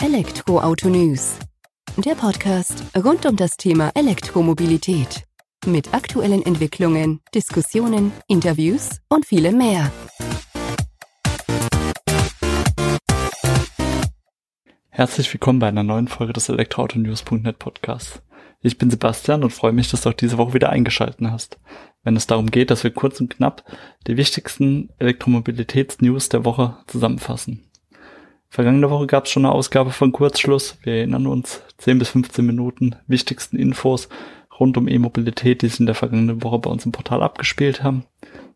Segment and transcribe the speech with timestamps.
[0.00, 1.40] Elektroauto News.
[1.96, 5.24] Der Podcast rund um das Thema Elektromobilität.
[5.66, 9.90] Mit aktuellen Entwicklungen, Diskussionen, Interviews und vielem mehr.
[14.90, 18.22] Herzlich willkommen bei einer neuen Folge des Elektroautonews.net Podcasts.
[18.60, 21.58] Ich bin Sebastian und freue mich, dass du auch diese Woche wieder eingeschalten hast,
[22.04, 23.64] wenn es darum geht, dass wir kurz und knapp
[24.06, 27.67] die wichtigsten Elektromobilitätsnews der Woche zusammenfassen.
[28.50, 30.78] Vergangene Woche gab es schon eine Ausgabe von Kurzschluss.
[30.82, 34.08] Wir erinnern uns, 10 bis 15 Minuten wichtigsten Infos
[34.58, 38.04] rund um E-Mobilität, die sich in der vergangenen Woche bei uns im Portal abgespielt haben.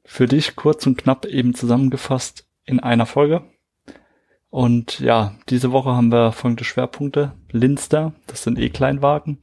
[0.04, 3.42] Für dich kurz und knapp eben zusammengefasst in einer Folge.
[4.50, 7.32] Und ja, diese Woche haben wir folgende Schwerpunkte.
[7.50, 9.42] Linster, das sind E-Kleinwagen.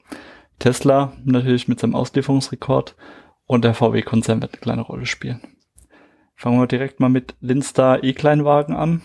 [0.58, 2.96] Tesla natürlich mit seinem Auslieferungsrekord
[3.46, 5.42] und der VW-Konzern wird eine kleine Rolle spielen.
[6.36, 9.02] Fangen wir direkt mal mit Linster E-Kleinwagen an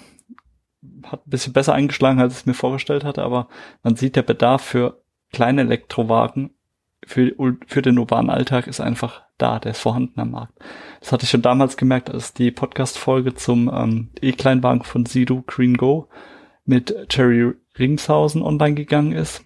[1.04, 3.48] hat ein bisschen besser eingeschlagen, als ich es mir vorgestellt hatte, aber
[3.82, 6.50] man sieht, der Bedarf für kleine Elektrowagen
[7.06, 7.32] für,
[7.66, 10.54] für den urbanen Alltag ist einfach da, der ist vorhanden am Markt.
[11.00, 15.76] Das hatte ich schon damals gemerkt, als die Podcast-Folge zum ähm, E-Kleinwagen von Sidu Green
[15.76, 16.08] Go
[16.64, 19.44] mit Jerry Ringshausen online gegangen ist,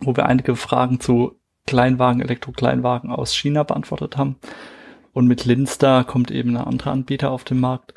[0.00, 4.36] wo wir einige Fragen zu Kleinwagen, Elektro-Kleinwagen aus China beantwortet haben.
[5.12, 7.92] Und mit Linster kommt eben ein anderer Anbieter auf den Markt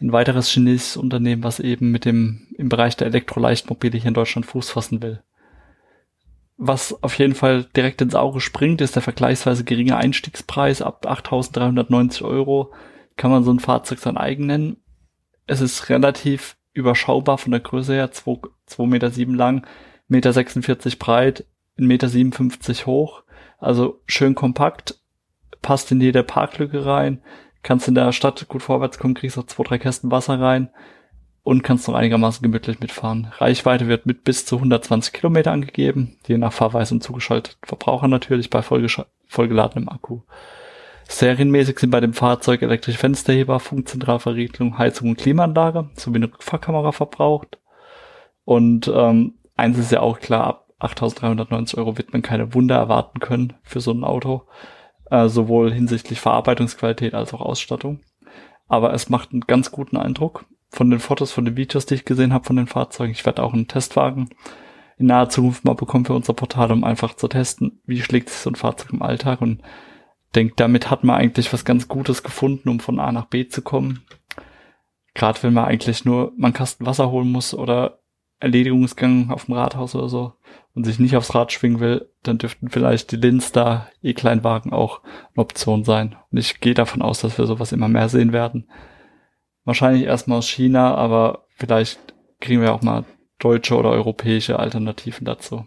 [0.00, 4.46] ein weiteres chinesisches Unternehmen, was eben mit dem im Bereich der Elektroleichtmobile hier in Deutschland
[4.46, 5.22] Fuß fassen will.
[6.56, 10.82] Was auf jeden Fall direkt ins Auge springt, ist der vergleichsweise geringe Einstiegspreis.
[10.82, 12.72] Ab 8.390 Euro
[13.16, 14.76] kann man so ein Fahrzeug sein eigen nennen.
[15.46, 19.66] Es ist relativ überschaubar von der Größe her, 2,7 Meter sieben lang,
[20.06, 21.44] Meter 46 breit,
[21.78, 23.22] 1,57 Meter 57 hoch.
[23.58, 24.98] Also schön kompakt,
[25.62, 27.22] passt in jede Parklücke rein,
[27.62, 30.70] kannst in der Stadt gut vorwärts kommen, kriegst auch zwei, drei Kästen Wasser rein
[31.42, 33.32] und kannst noch einigermaßen gemütlich mitfahren.
[33.38, 38.50] Reichweite wird mit bis zu 120 Kilometer angegeben, je nach Fahrweise und zugeschalteten Verbraucher natürlich
[38.50, 40.20] bei vollgeladenem Akku.
[41.08, 47.58] Serienmäßig sind bei dem Fahrzeug elektrische Fensterheber, Funkzentralverriegelung, Heizung und Klimaanlage sowie eine Rückfahrkamera verbraucht.
[48.44, 53.18] Und ähm, eins ist ja auch klar, ab 8.390 Euro wird man keine Wunder erwarten
[53.18, 54.42] können für so ein Auto
[55.10, 58.00] äh, sowohl hinsichtlich Verarbeitungsqualität als auch Ausstattung.
[58.68, 62.04] Aber es macht einen ganz guten Eindruck von den Fotos, von den Videos, die ich
[62.04, 63.12] gesehen habe von den Fahrzeugen.
[63.12, 64.30] Ich werde auch einen Testwagen
[64.98, 68.38] in naher Zukunft mal bekommen für unser Portal, um einfach zu testen, wie schlägt sich
[68.38, 69.62] so ein Fahrzeug im Alltag und
[70.34, 73.62] denke, damit hat man eigentlich was ganz Gutes gefunden, um von A nach B zu
[73.62, 74.04] kommen.
[75.14, 77.99] Gerade wenn man eigentlich nur man Kasten Wasser holen muss oder
[78.40, 80.32] Erledigungsgang auf dem Rathaus oder so
[80.74, 85.02] und sich nicht aufs Rad schwingen will, dann dürften vielleicht die Linster E-Kleinwagen auch
[85.34, 86.16] eine Option sein.
[86.30, 88.68] Und ich gehe davon aus, dass wir sowas immer mehr sehen werden.
[89.64, 93.04] Wahrscheinlich erstmal aus China, aber vielleicht kriegen wir auch mal
[93.38, 95.66] deutsche oder europäische Alternativen dazu.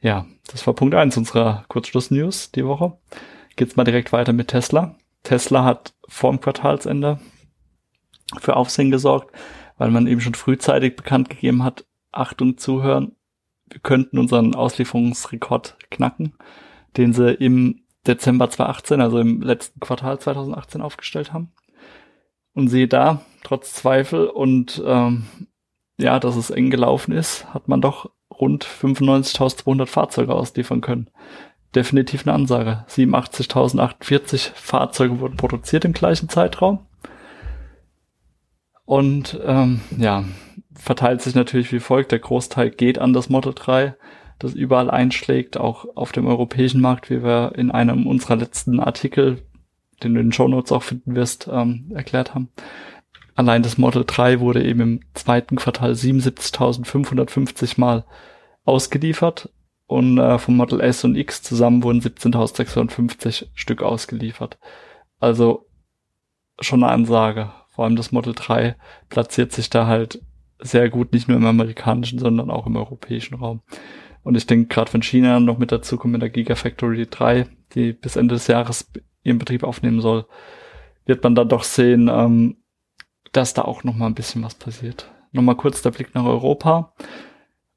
[0.00, 2.98] Ja, das war Punkt eins unserer Kurzschluss-News die Woche.
[3.56, 4.96] Geht's mal direkt weiter mit Tesla.
[5.22, 7.18] Tesla hat vorm Quartalsende
[8.38, 9.34] für Aufsehen gesorgt,
[9.76, 13.16] weil man eben schon frühzeitig bekannt gegeben hat, Achtung zuhören,
[13.68, 16.34] wir könnten unseren Auslieferungsrekord knacken,
[16.96, 21.52] den sie im Dezember 2018, also im letzten Quartal 2018 aufgestellt haben.
[22.52, 25.24] Und siehe da, trotz Zweifel und ähm,
[25.98, 31.10] ja, dass es eng gelaufen ist, hat man doch rund 95.200 Fahrzeuge ausliefern können.
[31.74, 32.84] Definitiv eine Ansage.
[32.88, 36.86] 87.048 Fahrzeuge wurden produziert im gleichen Zeitraum.
[38.84, 40.24] Und ähm, ja,
[40.74, 42.12] verteilt sich natürlich wie folgt.
[42.12, 43.94] Der Großteil geht an das Model 3,
[44.38, 49.42] das überall einschlägt, auch auf dem europäischen Markt, wie wir in einem unserer letzten Artikel,
[50.02, 52.50] den du in den Show Notes auch finden wirst, ähm, erklärt haben.
[53.34, 58.04] Allein das Model 3 wurde eben im zweiten Quartal 77.550 Mal
[58.64, 59.50] ausgeliefert
[59.86, 64.58] und äh, vom Model S und X zusammen wurden 17.650 Stück ausgeliefert.
[65.18, 65.66] Also
[66.60, 68.76] schon eine Ansage vor allem das Model 3
[69.08, 70.22] platziert sich da halt
[70.60, 73.62] sehr gut, nicht nur im amerikanischen, sondern auch im europäischen Raum.
[74.22, 77.92] Und ich denke, gerade wenn China noch mit dazu kommt mit der Gigafactory 3, die
[77.92, 78.90] bis Ende des Jahres
[79.24, 80.26] ihren Betrieb aufnehmen soll,
[81.04, 82.56] wird man dann doch sehen, ähm,
[83.32, 85.10] dass da auch noch mal ein bisschen was passiert.
[85.32, 86.94] Nochmal kurz der Blick nach Europa,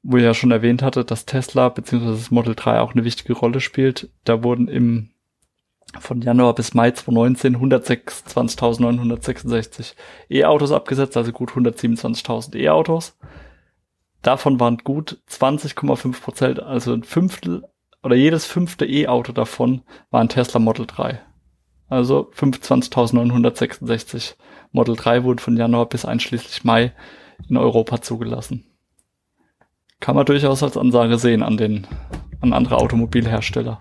[0.02, 2.06] wo ich ja schon erwähnt hatte, dass Tesla bzw.
[2.06, 4.10] das Model 3 auch eine wichtige Rolle spielt.
[4.24, 5.10] Da wurden im
[5.98, 9.94] von Januar bis Mai 2019 126.966
[10.28, 13.16] E-Autos abgesetzt, also gut 127.000 E-Autos.
[14.22, 17.62] Davon waren gut 20,5 Prozent, also ein Fünftel
[18.02, 21.20] oder jedes fünfte E-Auto davon war ein Tesla Model 3.
[21.88, 24.34] Also 25.966
[24.72, 26.92] Model 3 wurden von Januar bis einschließlich Mai
[27.48, 28.66] in Europa zugelassen.
[30.00, 31.86] kann man durchaus als Ansage sehen an den,
[32.40, 33.80] an andere Automobilhersteller.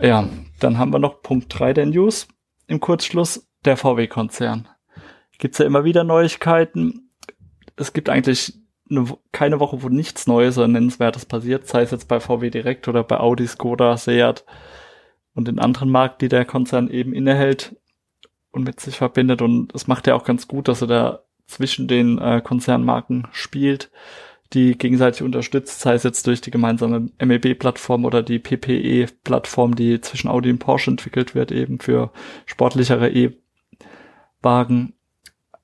[0.00, 0.28] Ja,
[0.60, 2.28] dann haben wir noch Punkt 3 der News
[2.66, 4.68] im Kurzschluss, der VW-Konzern.
[5.38, 7.10] Gibt's ja immer wieder Neuigkeiten.
[7.76, 8.54] Es gibt eigentlich
[8.90, 12.88] eine, keine Woche, wo nichts Neues oder Nennenswertes passiert, sei es jetzt bei VW direkt
[12.88, 14.44] oder bei Audi, Skoda, Seat
[15.34, 17.76] und den anderen Markt, die der Konzern eben innehält
[18.50, 19.42] und mit sich verbindet.
[19.42, 23.90] Und es macht ja auch ganz gut, dass er da zwischen den äh, Konzernmarken spielt,
[24.52, 30.28] die gegenseitig unterstützt, sei es jetzt durch die gemeinsame MEB-Plattform oder die PPE-Plattform, die zwischen
[30.28, 32.12] Audi und Porsche entwickelt wird, eben für
[32.44, 34.94] sportlichere E-Wagen,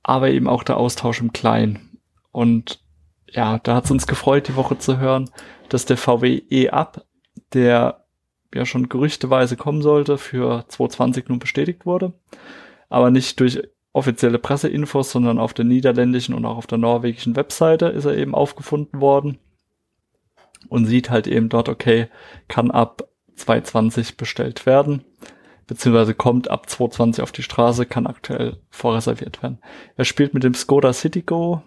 [0.02, 1.99] aber eben auch der Austausch im Kleinen.
[2.32, 2.81] Und
[3.31, 5.31] ja, da hat es uns gefreut, die Woche zu hören,
[5.69, 7.05] dass der VW E-Up,
[7.52, 8.06] der
[8.55, 12.14] ja schon gerüchteweise kommen sollte, für 2020 nun bestätigt wurde,
[12.88, 13.62] aber nicht durch
[13.93, 18.35] offizielle Presseinfos, sondern auf der niederländischen und auch auf der norwegischen Webseite ist er eben
[18.35, 19.38] aufgefunden worden
[20.69, 22.08] und sieht halt eben dort, okay,
[22.49, 25.05] kann ab 220 bestellt werden,
[25.67, 29.58] beziehungsweise kommt ab 220 auf die Straße, kann aktuell vorreserviert werden.
[29.96, 31.62] Er spielt mit dem Skoda Citigo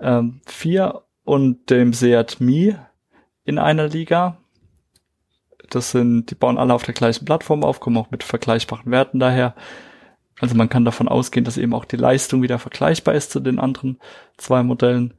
[0.00, 2.74] ähm, 4 und dem Seat Mi
[3.44, 4.38] in einer Liga.
[5.70, 9.18] Das sind, die bauen alle auf der gleichen Plattform auf, kommen auch mit vergleichbaren Werten
[9.18, 9.54] daher.
[10.40, 13.58] Also man kann davon ausgehen, dass eben auch die Leistung wieder vergleichbar ist zu den
[13.58, 13.98] anderen
[14.36, 15.14] zwei Modellen.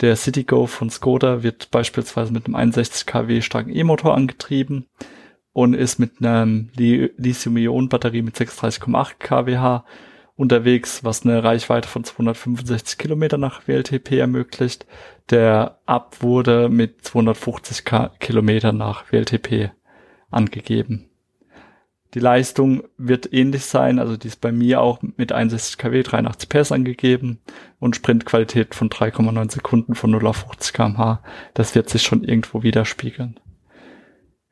[0.00, 4.86] Der Citigo von Skoda wird beispielsweise mit einem 61 kW starken E-Motor angetrieben
[5.52, 9.84] und ist mit einer Lithium-Ionen-Batterie mit 36,8 kWh
[10.34, 14.86] unterwegs, was eine Reichweite von 265 Kilometer nach WLTP ermöglicht.
[15.30, 17.84] Der Up wurde mit 250
[18.18, 19.70] Kilometer nach WLTP
[20.30, 21.11] angegeben.
[22.14, 26.48] Die Leistung wird ähnlich sein, also die ist bei mir auch mit 61 kW 83
[26.48, 27.40] PS angegeben
[27.78, 31.22] und Sprintqualität von 3,9 Sekunden von 0 auf 50 kmh.
[31.54, 33.40] Das wird sich schon irgendwo widerspiegeln.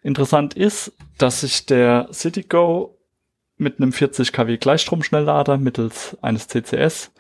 [0.03, 2.99] Interessant ist, dass sich der Citigo
[3.59, 7.13] mit einem 40 kW Gleichstromschnelllader mittels eines CCS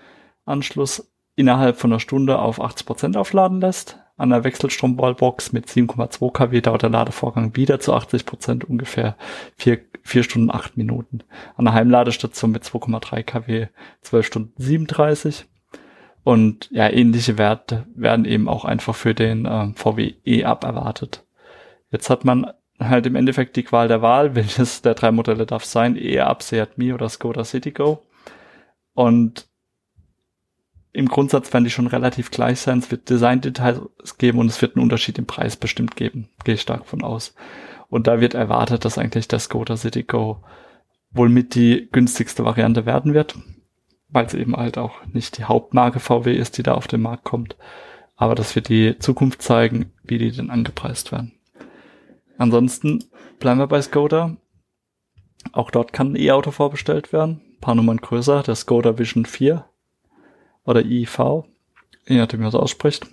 [0.46, 3.98] Anschluss innerhalb von einer Stunde auf 80 Prozent aufladen lässt.
[4.20, 9.16] An der Wechselstromwallbox mit 7,2 kW dauert der Ladevorgang wieder zu 80 Prozent ungefähr
[9.56, 11.20] 4, 4 Stunden 8 Minuten.
[11.56, 13.68] An der Heimladestation mit 2,3 kW
[14.02, 15.46] 12 Stunden 37.
[16.22, 21.24] Und ja, ähnliche Werte werden eben auch einfach für den äh, VW E-Up erwartet.
[21.90, 25.64] Jetzt hat man halt im Endeffekt die Qual der Wahl, welches der drei Modelle darf
[25.64, 28.06] sein, E-Up, Seat Mi oder Skoda Citigo.
[28.92, 29.48] Und
[30.92, 32.78] im Grundsatz werden die schon relativ gleich sein.
[32.78, 36.28] Es wird Design-Details geben und es wird einen Unterschied im Preis bestimmt geben.
[36.44, 37.34] Gehe ich stark von aus.
[37.88, 40.42] Und da wird erwartet, dass eigentlich der Skoda City Go
[41.12, 43.36] wohl mit die günstigste Variante werden wird,
[44.08, 47.24] weil es eben halt auch nicht die Hauptmarke VW ist, die da auf den Markt
[47.24, 47.56] kommt.
[48.16, 51.32] Aber das wird die Zukunft zeigen, wie die denn angepreist werden.
[52.36, 53.04] Ansonsten
[53.38, 54.36] bleiben wir bei Skoda.
[55.52, 57.40] Auch dort kann ein E-Auto vorbestellt werden.
[57.54, 59.69] Ein paar Nummern größer, der Skoda Vision 4
[60.70, 61.18] oder IV,
[62.06, 63.06] je nachdem, wie man es ausspricht.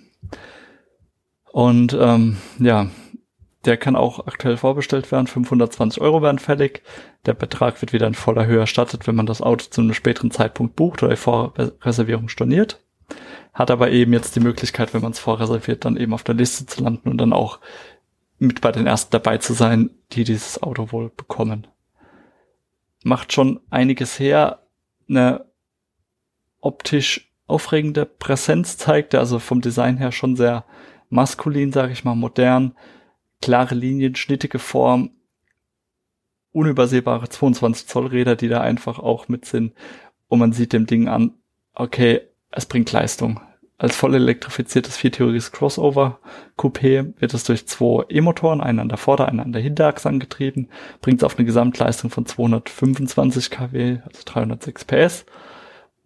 [1.52, 2.88] Und ähm, ja,
[3.64, 5.26] der kann auch aktuell vorbestellt werden.
[5.26, 6.82] 520 Euro werden fällig.
[7.26, 10.30] Der Betrag wird wieder in voller Höhe erstattet, wenn man das Auto zu einem späteren
[10.30, 12.80] Zeitpunkt bucht oder die Vorreservierung storniert.
[13.52, 16.66] Hat aber eben jetzt die Möglichkeit, wenn man es vorreserviert, dann eben auf der Liste
[16.66, 17.58] zu landen und dann auch
[18.38, 21.66] mit bei den ersten dabei zu sein, die dieses Auto wohl bekommen.
[23.02, 24.60] Macht schon einiges her.
[25.08, 25.46] Eine
[26.60, 30.64] optisch aufregende Präsenz zeigt, der also vom Design her schon sehr
[31.08, 32.76] maskulin, sage ich mal, modern,
[33.40, 35.10] klare Linien, schnittige Form,
[36.52, 39.72] unübersehbare 22 Zoll Räder, die da einfach auch mit sind.
[40.28, 41.34] Und man sieht dem Ding an,
[41.74, 43.40] okay, es bringt Leistung.
[43.78, 46.18] Als voll elektrifiziertes viertüriges Crossover
[46.58, 50.68] Coupé wird es durch zwei E-Motoren, einen an der Vorder-, einen an der Hinterachse angetrieben,
[51.00, 55.26] bringt es auf eine Gesamtleistung von 225 kW, also 306 PS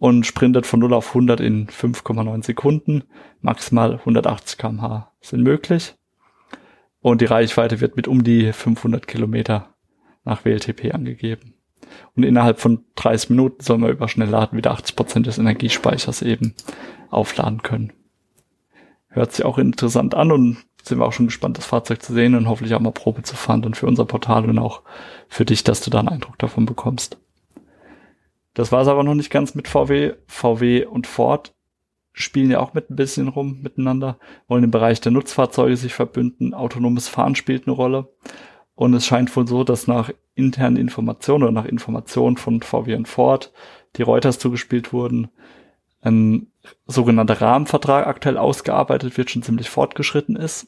[0.03, 3.05] und sprintet von 0 auf 100 in 5,9 Sekunden.
[3.41, 5.95] Maximal 180 kmh sind möglich.
[7.01, 9.77] Und die Reichweite wird mit um die 500 Kilometer
[10.25, 11.55] nach WLTP angegeben.
[12.17, 16.57] Und innerhalb von 30 Minuten soll man über Schnellladen wieder 80 Prozent des Energiespeichers eben
[17.11, 17.93] aufladen können.
[19.07, 22.35] Hört sich auch interessant an und sind wir auch schon gespannt, das Fahrzeug zu sehen
[22.35, 24.83] und hoffentlich auch mal Probe zu fahren und für unser Portal und auch
[25.29, 27.19] für dich, dass du da einen Eindruck davon bekommst.
[28.55, 30.15] Das war es aber noch nicht ganz mit VW.
[30.27, 31.55] VW und Ford
[32.13, 36.53] spielen ja auch mit ein bisschen rum miteinander, wollen im Bereich der Nutzfahrzeuge sich verbünden.
[36.53, 38.13] Autonomes Fahren spielt eine Rolle.
[38.75, 43.09] Und es scheint wohl so, dass nach internen Informationen oder nach Informationen von VW und
[43.09, 43.53] Ford,
[43.97, 45.29] die Reuters zugespielt wurden,
[46.01, 46.49] ein
[46.87, 50.67] sogenannter Rahmenvertrag aktuell ausgearbeitet wird, schon ziemlich fortgeschritten ist.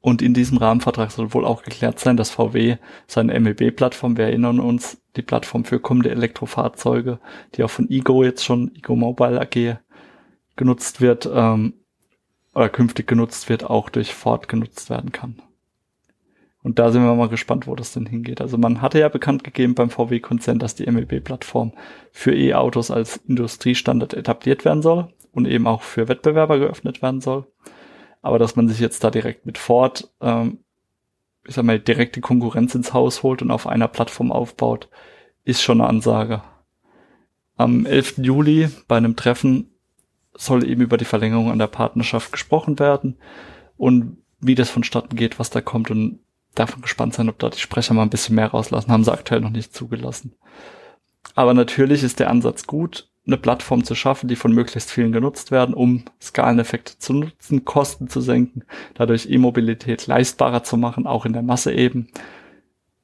[0.00, 4.58] Und in diesem Rahmenvertrag soll wohl auch geklärt sein, dass VW seine MEB-Plattform, wir erinnern
[4.58, 7.20] uns, die Plattform für kommende Elektrofahrzeuge,
[7.54, 9.78] die auch von Ego jetzt schon, Ego Mobile AG
[10.56, 11.74] genutzt wird, ähm,
[12.54, 15.42] oder künftig genutzt wird, auch durch Ford genutzt werden kann.
[16.62, 18.40] Und da sind wir mal gespannt, wo das denn hingeht.
[18.40, 21.72] Also man hatte ja bekannt gegeben beim VW-Konzern, dass die MEB-Plattform
[22.12, 27.46] für E-Autos als Industriestandard etabliert werden soll und eben auch für Wettbewerber geöffnet werden soll.
[28.22, 30.58] Aber dass man sich jetzt da direkt mit Ford, ähm,
[31.46, 34.88] ich sag mal, direkt die Konkurrenz ins Haus holt und auf einer Plattform aufbaut,
[35.44, 36.42] ist schon eine Ansage.
[37.56, 38.18] Am 11.
[38.18, 39.70] Juli bei einem Treffen
[40.34, 43.16] soll eben über die Verlängerung an der Partnerschaft gesprochen werden
[43.76, 46.20] und wie das vonstatten geht, was da kommt und
[46.54, 48.90] davon gespannt sein, ob da die Sprecher mal ein bisschen mehr rauslassen.
[48.90, 50.34] Haben sie aktuell noch nicht zugelassen.
[51.34, 55.50] Aber natürlich ist der Ansatz gut, eine Plattform zu schaffen, die von möglichst vielen genutzt
[55.50, 61.32] werden, um Skaleneffekte zu nutzen, Kosten zu senken, dadurch E-Mobilität leistbarer zu machen, auch in
[61.32, 62.08] der Masse eben,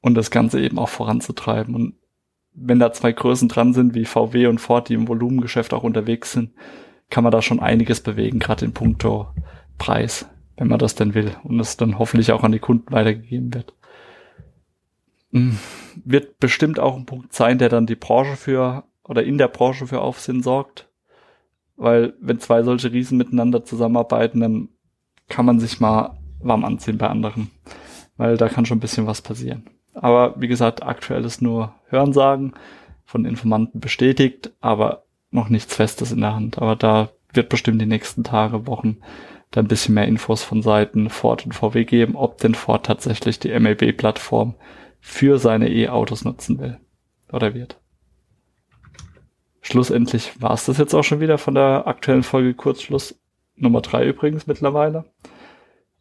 [0.01, 1.75] und das Ganze eben auch voranzutreiben.
[1.75, 1.95] Und
[2.53, 6.31] wenn da zwei Größen dran sind, wie VW und Ford, die im Volumengeschäft auch unterwegs
[6.31, 6.51] sind,
[7.09, 9.27] kann man da schon einiges bewegen, gerade in puncto
[9.77, 13.53] Preis wenn man das denn will und es dann hoffentlich auch an die Kunden weitergegeben
[13.53, 13.73] wird.
[15.31, 15.57] Hm,
[16.03, 19.87] wird bestimmt auch ein Punkt sein, der dann die Branche für oder in der Branche
[19.87, 20.89] für Aufsehen sorgt,
[21.75, 24.69] weil wenn zwei solche Riesen miteinander zusammenarbeiten, dann
[25.27, 27.51] kann man sich mal warm anziehen bei anderen,
[28.17, 29.69] weil da kann schon ein bisschen was passieren.
[29.93, 32.53] Aber wie gesagt, aktuell ist nur Hörensagen
[33.03, 36.59] von Informanten bestätigt, aber noch nichts Festes in der Hand.
[36.59, 38.97] Aber da wird bestimmt die nächsten Tage, Wochen
[39.51, 43.39] da ein bisschen mehr Infos von Seiten Ford und VW geben, ob denn Ford tatsächlich
[43.39, 44.55] die MAB-Plattform
[44.99, 46.79] für seine E-Autos nutzen will
[47.31, 47.79] oder wird.
[49.69, 53.19] Schlussendlich war es das jetzt auch schon wieder von der aktuellen Folge Kurzschluss
[53.57, 55.03] Nummer drei übrigens mittlerweile.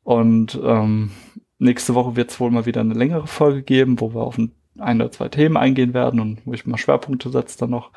[0.04, 1.10] Und ähm,
[1.58, 4.52] nächste Woche wird es wohl mal wieder eine längere Folge geben, wo wir auf ein,
[4.78, 7.90] ein oder zwei Themen eingehen werden und wo ich mal Schwerpunkte setze dann noch.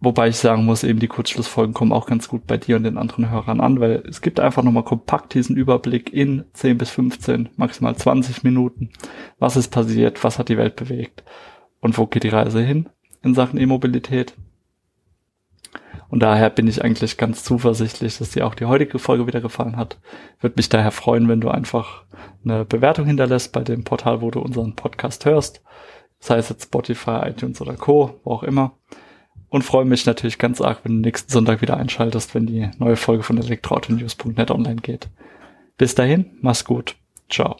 [0.00, 2.98] Wobei ich sagen muss, eben die Kurzschlussfolgen kommen auch ganz gut bei dir und den
[2.98, 7.48] anderen Hörern an, weil es gibt einfach nochmal kompakt diesen Überblick in 10 bis 15,
[7.56, 8.90] maximal 20 Minuten.
[9.38, 10.22] Was ist passiert?
[10.22, 11.24] Was hat die Welt bewegt?
[11.80, 12.90] Und wo geht die Reise hin
[13.22, 14.34] in Sachen E-Mobilität?
[16.08, 19.76] Und daher bin ich eigentlich ganz zuversichtlich, dass dir auch die heutige Folge wieder gefallen
[19.76, 19.98] hat.
[20.40, 22.04] Würde mich daher freuen, wenn du einfach
[22.44, 25.62] eine Bewertung hinterlässt bei dem Portal, wo du unseren Podcast hörst.
[26.18, 28.74] Sei es jetzt Spotify, iTunes oder Co., wo auch immer
[29.50, 32.96] und freue mich natürlich ganz arg, wenn du nächsten Sonntag wieder einschaltest, wenn die neue
[32.96, 35.08] Folge von elektroautonews.net online geht.
[35.76, 36.96] Bis dahin, mach's gut.
[37.28, 37.56] Ciao.